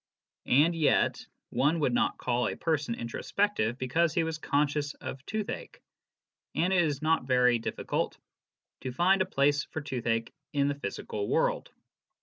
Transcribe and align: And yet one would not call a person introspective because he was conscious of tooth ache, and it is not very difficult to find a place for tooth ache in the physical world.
And 0.47 0.73
yet 0.75 1.23
one 1.51 1.79
would 1.81 1.93
not 1.93 2.17
call 2.17 2.47
a 2.47 2.55
person 2.55 2.95
introspective 2.95 3.77
because 3.77 4.15
he 4.15 4.23
was 4.23 4.39
conscious 4.39 4.95
of 4.95 5.23
tooth 5.27 5.47
ache, 5.51 5.79
and 6.55 6.73
it 6.73 6.81
is 6.81 7.03
not 7.03 7.25
very 7.25 7.59
difficult 7.59 8.17
to 8.79 8.91
find 8.91 9.21
a 9.21 9.27
place 9.27 9.65
for 9.65 9.79
tooth 9.79 10.07
ache 10.07 10.33
in 10.53 10.69
the 10.69 10.79
physical 10.79 11.27
world. 11.27 11.69